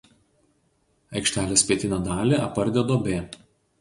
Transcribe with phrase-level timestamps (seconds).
[1.21, 3.21] Aikštelės pietinę dalį apardė duobė.